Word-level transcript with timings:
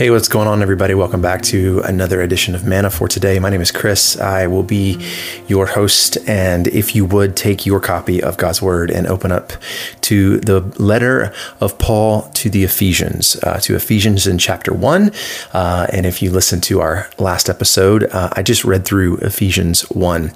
Hey, 0.00 0.08
what's 0.08 0.28
going 0.28 0.48
on, 0.48 0.62
everybody? 0.62 0.94
Welcome 0.94 1.20
back 1.20 1.42
to 1.42 1.80
another 1.80 2.22
edition 2.22 2.54
of 2.54 2.64
Manna 2.64 2.88
for 2.88 3.06
today. 3.06 3.38
My 3.38 3.50
name 3.50 3.60
is 3.60 3.70
Chris. 3.70 4.18
I 4.18 4.46
will 4.46 4.62
be 4.62 5.06
your 5.46 5.66
host. 5.66 6.16
And 6.26 6.66
if 6.68 6.96
you 6.96 7.04
would 7.04 7.36
take 7.36 7.66
your 7.66 7.80
copy 7.80 8.22
of 8.22 8.38
God's 8.38 8.62
Word 8.62 8.90
and 8.90 9.06
open 9.06 9.30
up 9.30 9.52
to 10.00 10.38
the 10.38 10.60
letter 10.82 11.34
of 11.60 11.76
Paul 11.76 12.30
to 12.30 12.48
the 12.48 12.64
Ephesians, 12.64 13.36
uh, 13.42 13.60
to 13.60 13.76
Ephesians 13.76 14.26
in 14.26 14.38
chapter 14.38 14.72
one. 14.72 15.12
Uh, 15.52 15.86
and 15.92 16.06
if 16.06 16.22
you 16.22 16.30
listen 16.30 16.62
to 16.62 16.80
our 16.80 17.10
last 17.18 17.50
episode, 17.50 18.04
uh, 18.04 18.30
I 18.32 18.42
just 18.42 18.64
read 18.64 18.86
through 18.86 19.18
Ephesians 19.18 19.82
one. 19.90 20.32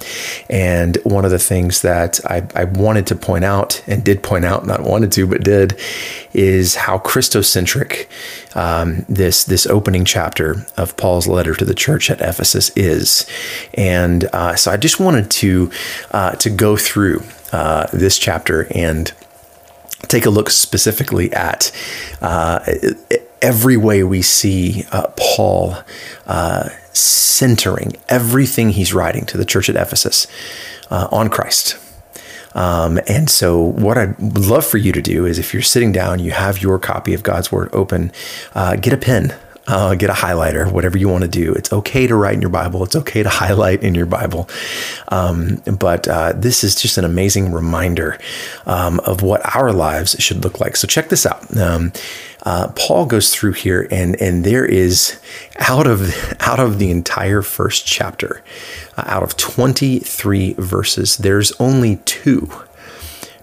And 0.47 0.97
one 0.97 1.25
of 1.25 1.31
the 1.31 1.39
things 1.39 1.81
that 1.81 2.19
I, 2.29 2.47
I 2.53 2.65
wanted 2.65 3.07
to 3.07 3.15
point 3.15 3.45
out 3.45 3.83
and 3.87 4.03
did 4.03 4.21
point 4.21 4.45
out, 4.45 4.67
not 4.67 4.83
wanted 4.83 5.11
to, 5.13 5.25
but 5.25 5.43
did, 5.43 5.75
is 6.33 6.75
how 6.75 6.99
Christocentric 6.99 8.05
um, 8.55 9.05
this 9.07 9.43
this 9.43 9.54
opening 9.67 10.05
chapter 10.05 10.65
of 10.75 10.97
Paul's 10.97 11.27
letter 11.27 11.53
to 11.55 11.63
the 11.63 11.75
church 11.75 12.09
at 12.09 12.19
Ephesus 12.19 12.69
is, 12.75 13.27
and 13.75 14.25
uh, 14.33 14.55
so 14.55 14.71
I 14.71 14.77
just 14.77 14.99
wanted 14.99 15.29
to 15.31 15.71
uh, 16.11 16.31
to 16.31 16.49
go 16.49 16.75
through 16.75 17.23
uh, 17.51 17.87
this 17.93 18.17
chapter 18.17 18.67
and 18.73 19.13
take 20.07 20.25
a 20.25 20.29
look 20.31 20.49
specifically 20.49 21.31
at 21.31 21.71
uh, 22.21 22.59
every 23.41 23.77
way 23.77 24.03
we 24.03 24.21
see 24.21 24.83
uh, 24.91 25.07
Paul 25.15 25.77
centering 26.93 27.95
everything 28.09 28.71
he's 28.71 28.93
writing 28.93 29.25
to 29.25 29.37
the 29.37 29.45
church 29.45 29.69
at 29.69 29.75
Ephesus 29.75 30.25
on 30.89 31.29
Christ 31.29 31.77
um, 32.55 32.99
and 33.05 33.29
so, 33.29 33.61
what 33.61 33.97
I'd 33.97 34.19
love 34.19 34.65
for 34.65 34.77
you 34.77 34.93
to 34.93 35.01
do 35.01 35.25
is 35.25 35.37
if 35.37 35.53
you're 35.53 35.61
sitting 35.61 35.91
down, 35.91 36.19
you 36.19 36.31
have 36.31 36.61
your 36.61 36.79
copy 36.79 37.13
of 37.13 37.21
God's 37.21 37.51
Word 37.51 37.69
open, 37.73 38.13
uh, 38.55 38.77
get 38.77 38.93
a 38.93 38.97
pen. 38.97 39.35
Uh, 39.67 39.95
get 39.95 40.11
a 40.11 40.13
highlighter, 40.13 40.71
whatever 40.71 40.97
you 40.97 41.09
want 41.09 41.23
to 41.23 41.27
do. 41.27 41.51
It's 41.53 41.73
okay 41.73 42.05
to 42.05 42.15
write 42.15 42.35
in 42.35 42.41
your 42.41 42.51
Bible. 42.51 42.83
It's 42.83 42.95
okay 42.95 43.23
to 43.23 43.29
highlight 43.43 43.81
in 43.81 43.95
your 43.95 44.05
Bible. 44.05 44.47
Um, 45.07 45.61
but 45.79 46.07
uh, 46.07 46.33
this 46.33 46.63
is 46.63 46.75
just 46.75 46.99
an 46.99 47.05
amazing 47.05 47.51
reminder 47.51 48.19
um, 48.67 48.99
of 49.01 49.23
what 49.23 49.41
our 49.55 49.73
lives 49.73 50.15
should 50.19 50.43
look 50.43 50.59
like. 50.59 50.75
So 50.75 50.87
check 50.87 51.09
this 51.09 51.25
out. 51.25 51.57
Um, 51.57 51.93
uh, 52.45 52.67
Paul 52.75 53.07
goes 53.07 53.33
through 53.33 53.53
here, 53.53 53.87
and 53.89 54.19
and 54.21 54.43
there 54.43 54.65
is 54.65 55.19
out 55.57 55.87
of 55.87 56.13
out 56.39 56.59
of 56.59 56.77
the 56.77 56.91
entire 56.91 57.41
first 57.41 57.85
chapter, 57.85 58.43
uh, 58.97 59.03
out 59.07 59.23
of 59.23 59.35
twenty 59.35 59.99
three 59.99 60.53
verses, 60.53 61.17
there's 61.17 61.51
only 61.59 61.97
two. 62.05 62.49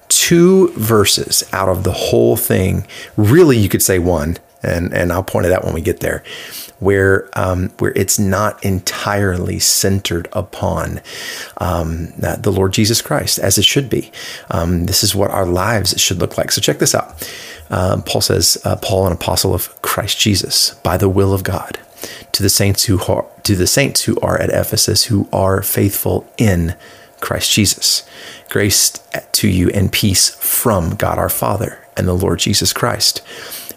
Two 0.09 0.69
verses 0.75 1.43
out 1.55 1.71
of 1.71 1.85
the 1.85 1.93
whole 1.93 2.37
thing. 2.37 2.87
Really, 3.17 3.57
you 3.57 3.71
could 3.71 3.83
say 3.83 3.99
one, 3.99 4.37
and 4.63 4.93
and 4.93 5.13
I'll 5.13 5.23
point 5.23 5.47
it 5.47 5.53
out 5.53 5.65
when 5.65 5.75
we 5.75 5.81
get 5.81 6.01
there, 6.01 6.23
where 6.79 7.29
um, 7.35 7.71
where 7.79 7.93
it's 7.93 8.19
not 8.19 8.65
entirely 8.65 9.59
centered 9.59 10.29
upon 10.33 11.01
um, 11.59 12.13
the 12.17 12.53
Lord 12.53 12.73
Jesus 12.73 13.03
Christ 13.03 13.39
as 13.39 13.59
it 13.59 13.65
should 13.65 13.89
be. 13.89 14.11
Um, 14.51 14.87
this 14.87 15.03
is 15.03 15.15
what 15.15 15.31
our 15.31 15.47
lives 15.47 16.01
should 16.01 16.19
look 16.19 16.39
like. 16.39 16.53
So 16.53 16.61
check 16.61 16.79
this 16.79 16.95
out. 16.95 17.29
Um, 17.71 18.03
Paul 18.03 18.21
says, 18.21 18.59
uh, 18.65 18.77
Paul, 18.77 19.07
an 19.07 19.13
apostle 19.15 19.55
of 19.55 19.81
Christ 19.81 20.19
Jesus, 20.19 20.75
by 20.83 20.99
the 20.99 21.09
will 21.09 21.33
of 21.33 21.43
God, 21.43 21.81
to 22.33 22.43
the 22.43 22.51
saints 22.51 22.85
who 22.85 23.01
are, 23.05 23.27
to 23.45 23.57
the 23.57 23.67
saints 23.67 24.03
who 24.03 24.21
are 24.21 24.39
at 24.39 24.51
Ephesus, 24.51 25.05
who 25.05 25.29
are 25.33 25.63
faithful 25.63 26.31
in 26.37 26.77
Christ 27.21 27.51
Jesus. 27.53 28.07
Grace 28.51 28.91
to 29.33 29.49
you 29.49 29.71
and 29.71 29.91
peace 29.91 30.35
from 30.35 30.97
God 30.97 31.19
our 31.19 31.31
Father 31.31 31.79
and 31.97 32.07
the 32.07 32.13
Lord 32.13 32.41
Jesus 32.41 32.73
Christ. 32.73 33.23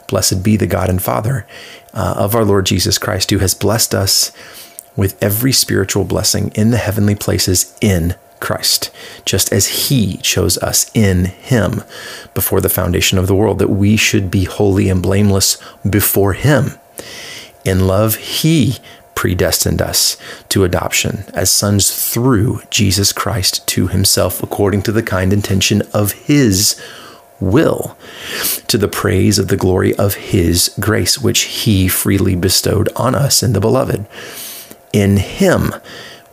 Blessed 0.08 0.44
be 0.44 0.58
the 0.58 0.68
God 0.68 0.90
and 0.90 1.02
Father 1.02 1.48
uh, 1.94 2.16
of 2.18 2.36
our 2.36 2.46
Lord 2.46 2.66
Jesus 2.66 2.98
Christ, 2.98 3.32
who 3.32 3.40
has 3.40 3.54
blessed 3.54 3.96
us 3.96 4.32
with 4.96 5.22
every 5.22 5.52
spiritual 5.52 6.04
blessing 6.04 6.52
in 6.56 6.72
the 6.72 6.78
heavenly 6.78 7.16
places 7.16 7.76
in 7.82 8.16
Christ, 8.40 8.92
just 9.26 9.52
as 9.52 9.90
He 9.90 10.18
chose 10.18 10.58
us 10.60 10.92
in 10.94 11.26
Him 11.26 11.84
before 12.34 12.62
the 12.62 12.70
foundation 12.70 13.18
of 13.18 13.28
the 13.28 13.36
world, 13.36 13.60
that 13.60 13.70
we 13.70 13.98
should 13.98 14.30
be 14.30 14.44
holy 14.46 14.90
and 14.90 15.02
blameless 15.02 15.58
before 15.90 16.34
Him. 16.34 16.78
In 17.64 17.88
love, 17.88 18.16
He 18.16 18.78
predestined 19.16 19.82
us 19.82 20.18
to 20.50 20.64
adoption 20.64 21.24
as 21.34 21.50
sons 21.50 22.14
through 22.14 22.62
Jesus 22.70 23.12
Christ 23.12 23.66
to 23.70 23.88
Himself, 23.88 24.44
according 24.44 24.84
to 24.84 24.92
the 24.92 25.04
kind 25.04 25.34
intention 25.34 25.82
of 25.94 26.12
His 26.12 26.80
will, 27.52 27.98
to 28.68 28.78
the 28.78 28.88
praise 28.88 29.40
of 29.40 29.48
the 29.48 29.58
glory 29.58 29.96
of 29.96 30.16
His 30.16 30.74
grace, 30.80 31.20
which 31.20 31.42
He 31.42 31.88
freely 31.88 32.36
bestowed 32.36 32.90
on 32.96 33.16
us 33.16 33.42
in 33.42 33.54
the 33.54 33.62
Beloved. 33.62 34.06
In 34.94 35.18
Him, 35.18 35.74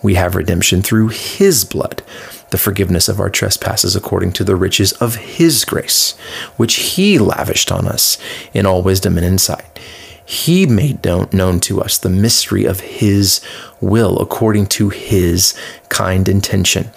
we 0.02 0.14
have 0.14 0.34
redemption 0.34 0.82
through 0.82 1.08
his 1.08 1.64
blood, 1.64 2.02
the 2.50 2.58
forgiveness 2.58 3.08
of 3.08 3.20
our 3.20 3.30
trespasses 3.30 3.96
according 3.96 4.32
to 4.32 4.44
the 4.44 4.56
riches 4.56 4.92
of 4.92 5.14
his 5.14 5.64
grace, 5.64 6.12
which 6.56 6.74
he 6.74 7.18
lavished 7.18 7.70
on 7.70 7.86
us 7.86 8.18
in 8.52 8.66
all 8.66 8.82
wisdom 8.82 9.16
and 9.16 9.24
insight. 9.24 9.78
He 10.24 10.66
made 10.66 11.04
known 11.04 11.60
to 11.60 11.80
us 11.80 11.98
the 11.98 12.08
mystery 12.08 12.64
of 12.64 12.80
his 12.80 13.40
will 13.80 14.18
according 14.18 14.66
to 14.66 14.88
his 14.88 15.54
kind 15.88 16.28
intention, 16.28 16.90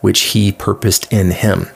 which 0.00 0.20
he 0.32 0.52
purposed 0.52 1.10
in 1.12 1.30
him, 1.30 1.68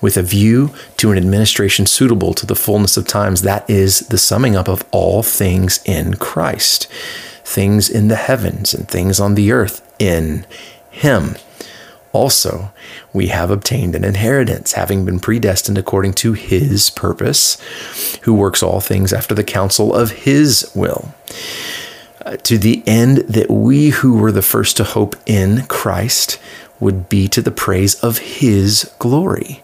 with 0.00 0.16
a 0.16 0.22
view 0.22 0.72
to 0.98 1.10
an 1.10 1.18
administration 1.18 1.86
suitable 1.86 2.32
to 2.34 2.46
the 2.46 2.54
fullness 2.54 2.96
of 2.96 3.06
times, 3.06 3.42
that 3.42 3.68
is, 3.68 4.00
the 4.00 4.18
summing 4.18 4.56
up 4.56 4.68
of 4.68 4.84
all 4.92 5.22
things 5.22 5.80
in 5.84 6.14
Christ 6.14 6.86
things 7.46 7.88
in 7.88 8.08
the 8.08 8.16
heavens 8.16 8.74
and 8.74 8.88
things 8.88 9.20
on 9.20 9.34
the 9.34 9.52
earth 9.52 9.80
in 9.98 10.44
him. 10.90 11.36
Also, 12.12 12.72
we 13.12 13.26
have 13.28 13.50
obtained 13.50 13.94
an 13.94 14.04
inheritance, 14.04 14.72
having 14.72 15.04
been 15.04 15.20
predestined 15.20 15.76
according 15.76 16.14
to 16.14 16.32
his 16.32 16.90
purpose, 16.90 17.58
who 18.22 18.32
works 18.32 18.62
all 18.62 18.80
things 18.80 19.12
after 19.12 19.34
the 19.34 19.44
counsel 19.44 19.94
of 19.94 20.10
his 20.10 20.70
will, 20.74 21.14
uh, 22.24 22.36
to 22.38 22.58
the 22.58 22.82
end 22.86 23.18
that 23.18 23.50
we 23.50 23.90
who 23.90 24.18
were 24.18 24.32
the 24.32 24.42
first 24.42 24.76
to 24.76 24.84
hope 24.84 25.14
in 25.26 25.66
Christ 25.66 26.38
would 26.80 27.08
be 27.08 27.28
to 27.28 27.42
the 27.42 27.50
praise 27.50 27.94
of 28.02 28.18
his 28.18 28.90
glory. 28.98 29.62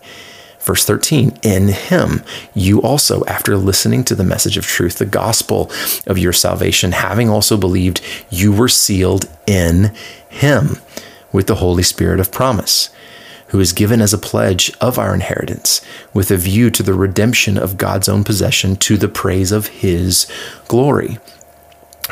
Verse 0.60 0.84
13, 0.84 1.38
in 1.42 1.68
him, 1.68 2.22
you 2.54 2.80
also, 2.80 3.24
after 3.24 3.56
listening 3.56 4.04
to 4.04 4.14
the 4.14 4.22
message 4.22 4.56
of 4.56 4.64
truth, 4.64 4.98
the 4.98 5.06
gospel 5.06 5.70
of 6.06 6.18
your 6.18 6.32
salvation, 6.32 6.92
having 6.92 7.28
also 7.28 7.56
believed, 7.56 8.00
you 8.30 8.52
were 8.52 8.68
sealed 8.68 9.28
in 9.46 9.92
him 10.28 10.76
with 11.32 11.46
the 11.46 11.56
Holy 11.56 11.82
Spirit 11.82 12.20
of 12.20 12.30
promise, 12.30 12.90
who 13.48 13.60
is 13.60 13.72
given 13.72 14.00
as 14.00 14.12
a 14.12 14.18
pledge 14.18 14.72
of 14.80 14.98
our 14.98 15.14
inheritance, 15.14 15.80
with 16.14 16.30
a 16.30 16.36
view 16.36 16.70
to 16.70 16.82
the 16.82 16.94
redemption 16.94 17.58
of 17.58 17.76
God's 17.76 18.08
own 18.08 18.24
possession 18.24 18.76
to 18.76 18.96
the 18.96 19.08
praise 19.08 19.52
of 19.52 19.68
his 19.68 20.26
glory. 20.68 21.18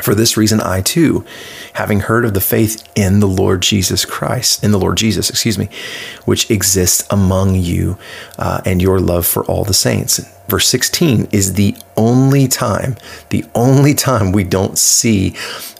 For 0.01 0.15
this 0.15 0.37
reason, 0.37 0.61
I 0.61 0.81
too, 0.81 1.25
having 1.73 2.01
heard 2.01 2.25
of 2.25 2.33
the 2.33 2.41
faith 2.41 2.87
in 2.95 3.19
the 3.19 3.27
Lord 3.27 3.61
Jesus 3.61 4.05
Christ, 4.05 4.63
in 4.63 4.71
the 4.71 4.79
Lord 4.79 4.97
Jesus, 4.97 5.29
excuse 5.29 5.59
me, 5.59 5.69
which 6.25 6.49
exists 6.49 7.05
among 7.09 7.55
you 7.55 7.97
uh, 8.39 8.61
and 8.65 8.81
your 8.81 8.99
love 8.99 9.27
for 9.27 9.43
all 9.45 9.63
the 9.63 9.73
saints. 9.73 10.19
Verse 10.47 10.67
16 10.67 11.27
is 11.31 11.53
the 11.53 11.75
only 11.97 12.47
time, 12.47 12.95
the 13.29 13.45
only 13.53 13.93
time 13.93 14.31
we 14.31 14.43
don't 14.43 14.77
see 14.77 15.35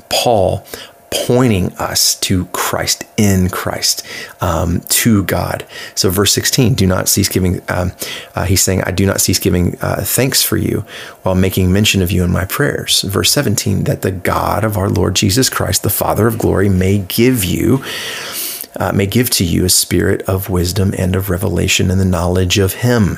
Paul 0.10 0.66
pointing 1.12 1.74
us 1.74 2.16
to 2.16 2.46
Christ 2.46 3.04
in 3.18 3.50
Christ, 3.50 4.06
um, 4.40 4.80
to 4.90 5.24
God. 5.24 5.66
So, 5.94 6.10
verse 6.10 6.34
16, 6.34 6.74
do 6.74 6.88
not 6.88 7.10
cease 7.10 7.28
giving, 7.28 7.62
um, 7.70 7.92
uh, 8.34 8.46
he's 8.46 8.62
saying, 8.62 8.82
I 8.84 8.92
do 8.92 9.06
not 9.06 9.22
cease 9.22 9.38
giving 9.38 9.78
uh, 9.82 10.04
thanks 10.06 10.42
for 10.42 10.58
you 10.58 10.86
while 11.24 11.36
making 11.36 11.72
mention 11.72 12.02
of 12.02 12.12
you 12.12 12.24
in 12.24 12.32
my 12.32 12.46
prayers. 12.46 13.02
Verse 13.02 13.32
17, 13.32 13.84
that 13.84 14.02
the 14.02 14.12
God 14.12 14.64
of 14.64 14.78
our 14.78 14.90
Lord 14.90 15.16
Jesus 15.16 15.50
Christ, 15.50 15.84
the 15.84 15.90
Father 15.90 16.28
of 16.28 16.38
glory, 16.38 16.70
may 16.70 17.00
give 17.00 17.44
you. 17.44 17.84
Uh, 18.80 18.90
may 18.94 19.06
give 19.06 19.30
to 19.30 19.44
you 19.44 19.66
a 19.66 19.70
spirit 19.70 20.22
of 20.30 20.50
wisdom 20.50 20.94
and 20.98 21.14
of 21.14 21.30
revelation 21.30 21.92
and 21.92 22.00
the 22.00 22.06
knowledge 22.06 22.58
of 22.58 22.76
Him. 22.76 23.18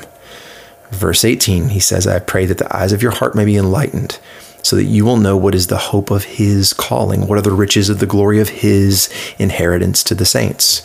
Verse 0.90 1.24
18, 1.24 1.70
he 1.70 1.80
says, 1.80 2.06
I 2.06 2.18
pray 2.18 2.44
that 2.46 2.58
the 2.58 2.76
eyes 2.76 2.92
of 2.92 3.02
your 3.02 3.12
heart 3.12 3.34
may 3.34 3.44
be 3.44 3.56
enlightened, 3.56 4.18
so 4.64 4.76
that 4.76 4.84
you 4.84 5.04
will 5.04 5.18
know 5.18 5.36
what 5.36 5.54
is 5.54 5.66
the 5.66 5.76
hope 5.76 6.10
of 6.10 6.24
his 6.24 6.72
calling, 6.72 7.26
what 7.28 7.36
are 7.36 7.42
the 7.42 7.52
riches 7.52 7.90
of 7.90 7.98
the 7.98 8.06
glory 8.06 8.40
of 8.40 8.48
his 8.48 9.12
inheritance 9.38 10.02
to 10.02 10.14
the 10.14 10.24
saints, 10.24 10.82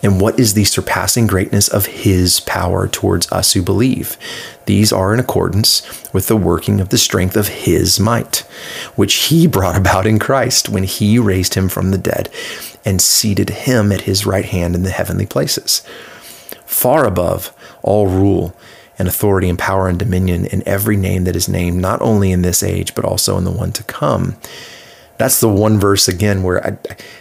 and 0.00 0.20
what 0.20 0.38
is 0.38 0.54
the 0.54 0.62
surpassing 0.62 1.26
greatness 1.26 1.66
of 1.66 1.86
his 1.86 2.38
power 2.40 2.86
towards 2.86 3.30
us 3.32 3.52
who 3.52 3.62
believe. 3.62 4.16
These 4.66 4.92
are 4.92 5.12
in 5.12 5.18
accordance 5.18 5.82
with 6.12 6.28
the 6.28 6.36
working 6.36 6.80
of 6.80 6.90
the 6.90 6.98
strength 6.98 7.36
of 7.36 7.48
his 7.48 7.98
might, 7.98 8.38
which 8.94 9.14
he 9.14 9.46
brought 9.48 9.76
about 9.76 10.06
in 10.06 10.20
Christ 10.20 10.68
when 10.68 10.84
he 10.84 11.18
raised 11.18 11.54
him 11.54 11.68
from 11.68 11.90
the 11.90 11.98
dead 11.98 12.30
and 12.84 13.02
seated 13.02 13.50
him 13.50 13.90
at 13.90 14.02
his 14.02 14.24
right 14.24 14.44
hand 14.44 14.76
in 14.76 14.84
the 14.84 14.90
heavenly 14.90 15.26
places, 15.26 15.80
far 16.64 17.06
above 17.06 17.52
all 17.82 18.06
rule 18.06 18.54
and 18.98 19.08
authority 19.08 19.48
and 19.48 19.58
power 19.58 19.88
and 19.88 19.98
dominion 19.98 20.46
in 20.46 20.66
every 20.66 20.96
name 20.96 21.24
that 21.24 21.36
is 21.36 21.48
named, 21.48 21.80
not 21.80 22.00
only 22.00 22.30
in 22.32 22.42
this 22.42 22.62
age, 22.62 22.94
but 22.94 23.04
also 23.04 23.36
in 23.36 23.44
the 23.44 23.50
one 23.50 23.72
to 23.72 23.82
come. 23.84 24.36
That's 25.16 25.40
the 25.40 25.48
one 25.48 25.78
verse 25.78 26.08
again 26.08 26.42
where 26.42 26.64
I, 26.66 26.76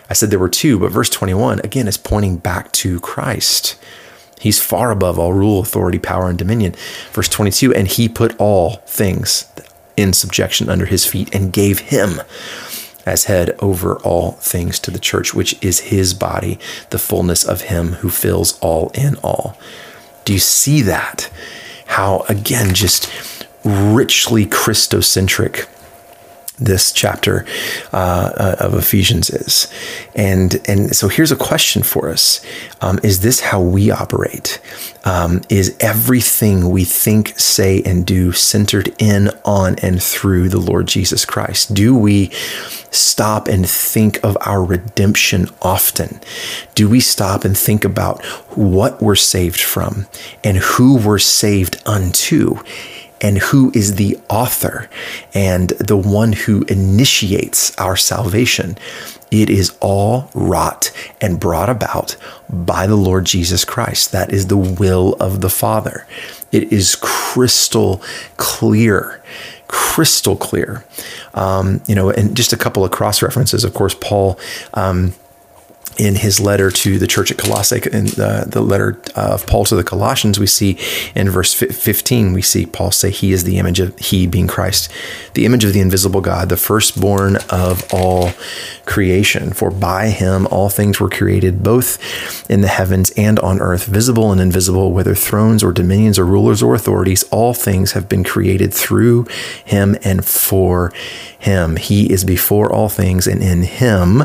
I 0.09 0.13
said 0.13 0.29
there 0.29 0.39
were 0.39 0.49
two, 0.49 0.79
but 0.79 0.91
verse 0.91 1.09
21 1.09 1.59
again 1.61 1.87
is 1.87 1.97
pointing 1.97 2.37
back 2.37 2.71
to 2.73 2.99
Christ. 2.99 3.75
He's 4.39 4.61
far 4.61 4.91
above 4.91 5.17
all 5.17 5.31
rule, 5.31 5.61
authority, 5.61 5.99
power, 5.99 6.27
and 6.27 6.37
dominion. 6.37 6.75
Verse 7.11 7.29
22 7.29 7.73
and 7.73 7.87
he 7.87 8.09
put 8.09 8.35
all 8.39 8.77
things 8.87 9.49
in 9.95 10.13
subjection 10.13 10.69
under 10.69 10.85
his 10.85 11.05
feet 11.05 11.33
and 11.33 11.53
gave 11.53 11.79
him 11.79 12.21
as 13.05 13.25
head 13.25 13.55
over 13.59 13.97
all 13.99 14.33
things 14.33 14.79
to 14.79 14.91
the 14.91 14.99
church, 14.99 15.33
which 15.33 15.61
is 15.63 15.81
his 15.81 16.13
body, 16.13 16.57
the 16.89 16.99
fullness 16.99 17.43
of 17.43 17.63
him 17.63 17.93
who 17.93 18.09
fills 18.09 18.57
all 18.59 18.91
in 18.95 19.15
all. 19.17 19.57
Do 20.25 20.33
you 20.33 20.39
see 20.39 20.81
that? 20.83 21.29
How, 21.93 22.25
again, 22.27 22.73
just 22.73 23.07
richly 23.63 24.47
Christocentric 24.47 25.67
this 26.59 26.91
chapter 26.91 27.45
uh, 27.91 28.31
uh, 28.37 28.55
of 28.59 28.75
Ephesians 28.75 29.29
is. 29.29 29.71
And, 30.15 30.61
and 30.65 30.95
so 30.95 31.07
here's 31.07 31.31
a 31.31 31.35
question 31.35 31.83
for 31.83 32.09
us 32.09 32.45
um, 32.81 32.99
Is 33.03 33.21
this 33.21 33.39
how 33.39 33.61
we 33.61 33.91
operate? 33.91 34.61
Um, 35.05 35.41
is 35.49 35.75
everything 35.79 36.69
we 36.69 36.85
think, 36.85 37.37
say, 37.37 37.81
and 37.83 38.05
do 38.05 38.31
centered 38.31 38.93
in, 38.99 39.29
on, 39.43 39.75
and 39.79 40.01
through 40.01 40.49
the 40.49 40.59
Lord 40.59 40.87
Jesus 40.87 41.25
Christ? 41.25 41.73
Do 41.73 41.95
we 41.95 42.29
stop 42.89 43.47
and 43.47 43.67
think 43.67 44.23
of 44.23 44.37
our 44.41 44.63
redemption 44.63 45.49
often? 45.61 46.21
Do 46.75 46.87
we 46.87 46.99
stop 46.99 47.43
and 47.43 47.57
think 47.57 47.83
about 47.83 48.23
what 48.55 49.01
we're 49.01 49.15
saved 49.15 49.61
from 49.61 50.07
and 50.43 50.57
who 50.57 50.97
we're 50.97 51.19
saved 51.19 51.81
unto? 51.85 52.59
And 53.23 53.37
who 53.37 53.71
is 53.73 53.95
the 53.95 54.19
author 54.29 54.89
and 55.33 55.69
the 55.69 55.97
one 55.97 56.33
who 56.33 56.63
initiates 56.63 57.75
our 57.77 57.95
salvation. 57.95 58.77
It 59.31 59.49
is 59.49 59.75
all 59.79 60.29
wrought 60.35 60.91
and 61.19 61.39
brought 61.39 61.69
about 61.69 62.15
by 62.49 62.85
the 62.85 62.95
Lord 62.95 63.25
Jesus 63.25 63.65
Christ. 63.65 64.11
That 64.11 64.31
is 64.31 64.47
the 64.47 64.57
will 64.57 65.13
of 65.19 65.41
the 65.41 65.49
Father. 65.49 66.05
It 66.51 66.71
is 66.71 66.95
crystal 67.01 68.03
clear 68.37 69.23
crystal 69.73 70.35
clear. 70.35 70.85
Um, 71.33 71.81
you 71.87 71.95
know, 71.95 72.11
and 72.11 72.37
just 72.37 72.53
a 72.53 72.57
couple 72.57 72.85
of 72.85 72.91
cross 72.91 73.23
references. 73.23 73.63
Of 73.63 73.73
course, 73.73 73.95
Paul 73.99 74.39
um, 74.75 75.13
in 75.97 76.15
his 76.15 76.39
letter 76.39 76.71
to 76.71 76.97
the 76.97 77.07
church 77.07 77.31
at 77.31 77.37
Colossae, 77.37 77.81
in 77.91 78.05
the, 78.05 78.45
the 78.47 78.61
letter 78.61 78.99
uh, 79.15 79.33
of 79.33 79.45
Paul 79.47 79.65
to 79.65 79.75
the 79.75 79.83
Colossians, 79.83 80.39
we 80.39 80.47
see 80.47 80.77
in 81.15 81.29
verse 81.29 81.53
15, 81.53 82.33
we 82.33 82.41
see 82.41 82.65
Paul 82.65 82.91
say, 82.91 83.11
He 83.11 83.31
is 83.31 83.43
the 83.43 83.57
image 83.57 83.79
of, 83.79 83.97
He 83.99 84.27
being 84.27 84.47
Christ, 84.47 84.91
the 85.33 85.45
image 85.45 85.63
of 85.63 85.73
the 85.73 85.79
invisible 85.79 86.21
God, 86.21 86.49
the 86.49 86.57
firstborn 86.57 87.37
of 87.49 87.83
all 87.93 88.31
creation. 88.85 89.53
For 89.53 89.69
by 89.69 90.07
Him 90.07 90.47
all 90.47 90.69
things 90.69 90.99
were 90.99 91.09
created, 91.09 91.63
both 91.63 91.99
in 92.49 92.61
the 92.61 92.67
heavens 92.67 93.11
and 93.11 93.39
on 93.39 93.59
earth, 93.59 93.85
visible 93.85 94.31
and 94.31 94.41
invisible, 94.41 94.91
whether 94.91 95.15
thrones 95.15 95.63
or 95.63 95.71
dominions 95.71 96.17
or 96.17 96.25
rulers 96.25 96.63
or 96.63 96.75
authorities, 96.75 97.23
all 97.31 97.53
things 97.53 97.91
have 97.91 98.09
been 98.09 98.23
created 98.23 98.73
through 98.73 99.25
Him 99.63 99.95
and 100.03 100.25
for 100.25 100.91
Him. 101.39 101.75
He 101.75 102.11
is 102.11 102.23
before 102.23 102.71
all 102.71 102.89
things, 102.89 103.27
and 103.27 103.41
in 103.41 103.63
Him, 103.63 104.23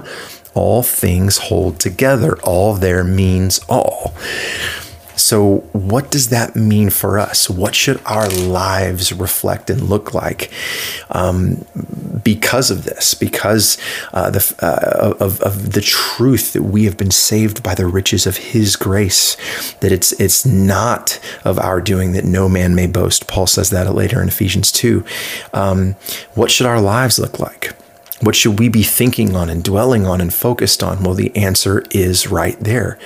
all 0.59 0.83
things 0.83 1.39
hold 1.39 1.79
together. 1.79 2.37
All 2.43 2.75
there 2.75 3.05
means 3.05 3.61
all. 3.69 4.13
So, 5.15 5.59
what 5.73 6.11
does 6.13 6.29
that 6.29 6.55
mean 6.55 6.91
for 6.91 7.19
us? 7.19 7.51
What 7.51 7.75
should 7.75 8.01
our 8.07 8.29
lives 8.29 9.13
reflect 9.13 9.69
and 9.69 9.83
look 9.83 10.15
like 10.15 10.51
um, 11.11 11.65
because 12.23 12.71
of 12.71 12.85
this? 12.85 13.15
Because 13.15 13.79
uh, 14.13 14.31
the, 14.31 14.55
uh, 14.61 15.15
of, 15.19 15.41
of 15.43 15.73
the 15.73 15.81
truth 15.81 16.53
that 16.53 16.63
we 16.63 16.85
have 16.85 16.97
been 16.97 17.11
saved 17.11 17.65
by 17.65 17.75
the 17.75 17.87
riches 17.87 18.27
of 18.27 18.37
His 18.37 18.77
grace, 18.77 19.37
that 19.81 19.91
it's 19.91 20.13
it's 20.21 20.47
not 20.47 21.19
of 21.45 21.59
our 21.59 21.81
doing 21.81 22.13
that 22.13 22.25
no 22.25 22.49
man 22.49 22.77
may 22.77 22.87
boast. 22.87 23.27
Paul 23.27 23.49
says 23.49 23.71
that 23.71 23.93
later 23.93 24.23
in 24.23 24.29
Ephesians 24.29 24.71
two. 24.71 25.05
Um, 25.53 25.97
what 26.35 26.51
should 26.51 26.67
our 26.67 26.81
lives 26.81 27.19
look 27.19 27.41
like? 27.41 27.75
What 28.21 28.35
should 28.35 28.59
we 28.59 28.69
be 28.69 28.83
thinking 28.83 29.37
on 29.37 29.49
and 29.49 29.63
dwelling 29.63 30.07
on 30.07 30.21
and 30.21 30.35
focused 30.35 30.83
on? 30.83 31.03
Well, 31.03 31.15
the 31.15 31.35
answer 31.37 31.85
is 31.91 32.29
right 32.29 32.59
there 32.59 32.99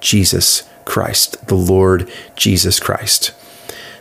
Jesus 0.00 0.62
Christ, 0.84 1.46
the 1.46 1.54
Lord 1.54 2.10
Jesus 2.36 2.78
Christ. 2.78 3.32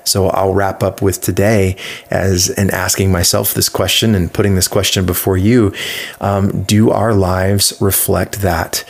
So 0.04 0.28
I'll 0.28 0.54
wrap 0.54 0.81
up 0.84 1.02
with 1.02 1.22
today 1.22 1.75
as 2.10 2.50
and 2.50 2.72
asking 2.72 3.12
myself 3.12 3.54
this 3.54 3.69
question 3.69 4.16
and 4.16 4.34
putting 4.34 4.56
this 4.56 4.68
question 4.68 5.06
before 5.06 5.38
you. 5.38 5.74
Um, 6.19 6.64
do 6.64 6.90
our 6.90 7.14
lives 7.14 7.74
reflect 7.80 8.42
that? 8.42 8.84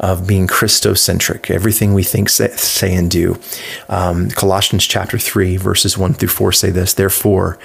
Of 0.00 0.26
being 0.26 0.48
Christocentric, 0.48 1.50
everything 1.50 1.94
we 1.94 2.02
think, 2.02 2.28
say, 2.28 2.50
say 2.56 2.94
and 2.94 3.08
do. 3.08 3.38
Um, 3.88 4.28
Colossians 4.30 4.84
chapter 4.86 5.18
3, 5.18 5.56
verses 5.56 5.96
1 5.96 6.14
through 6.14 6.28
4 6.28 6.50
say 6.50 6.70
this 6.70 6.92
Therefore, 6.92 7.58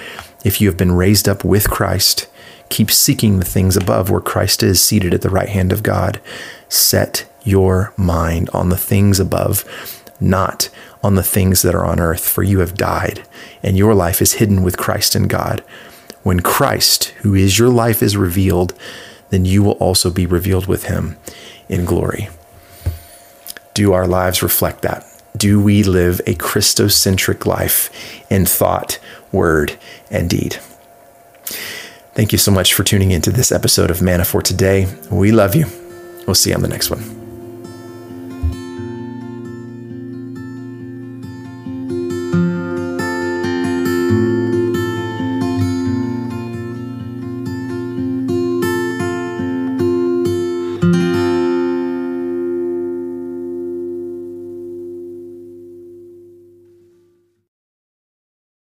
if 0.44 0.60
you 0.60 0.68
have 0.68 0.76
been 0.76 0.92
raised 0.92 1.28
up 1.28 1.44
with 1.44 1.68
Christ, 1.68 2.28
Keep 2.70 2.90
seeking 2.90 3.38
the 3.38 3.44
things 3.44 3.76
above 3.76 4.10
where 4.10 4.20
Christ 4.20 4.62
is 4.62 4.80
seated 4.80 5.12
at 5.12 5.22
the 5.22 5.28
right 5.28 5.48
hand 5.48 5.72
of 5.72 5.82
God. 5.82 6.20
Set 6.68 7.30
your 7.44 7.92
mind 7.96 8.48
on 8.54 8.70
the 8.70 8.76
things 8.76 9.20
above, 9.20 9.64
not 10.18 10.70
on 11.02 11.14
the 11.14 11.22
things 11.22 11.62
that 11.62 11.74
are 11.74 11.84
on 11.84 12.00
earth, 12.00 12.26
for 12.26 12.42
you 12.42 12.60
have 12.60 12.74
died, 12.74 13.26
and 13.62 13.76
your 13.76 13.94
life 13.94 14.22
is 14.22 14.34
hidden 14.34 14.62
with 14.62 14.78
Christ 14.78 15.14
in 15.14 15.26
God. 15.26 15.60
When 16.22 16.40
Christ, 16.40 17.06
who 17.22 17.34
is 17.34 17.58
your 17.58 17.70
life, 17.70 18.02
is 18.02 18.16
revealed, 18.16 18.74
then 19.30 19.44
you 19.44 19.62
will 19.62 19.72
also 19.72 20.10
be 20.10 20.26
revealed 20.26 20.66
with 20.66 20.84
him 20.84 21.16
in 21.68 21.84
glory. 21.84 22.28
Do 23.74 23.92
our 23.92 24.06
lives 24.06 24.42
reflect 24.42 24.82
that? 24.82 25.06
Do 25.36 25.60
we 25.60 25.82
live 25.82 26.20
a 26.26 26.34
Christocentric 26.34 27.46
life 27.46 27.90
in 28.30 28.44
thought, 28.44 28.98
word, 29.32 29.78
and 30.10 30.28
deed? 30.28 30.58
Thank 32.20 32.32
you 32.32 32.38
so 32.38 32.50
much 32.50 32.74
for 32.74 32.84
tuning 32.84 33.12
into 33.12 33.32
this 33.32 33.50
episode 33.50 33.90
of 33.90 34.02
Manna 34.02 34.26
for 34.26 34.42
Today. 34.42 34.86
We 35.10 35.32
love 35.32 35.54
you. 35.54 35.64
We'll 36.26 36.34
see 36.34 36.50
you 36.50 36.56
on 36.56 36.60
the 36.60 36.68
next 36.68 36.90
one. 36.90 37.19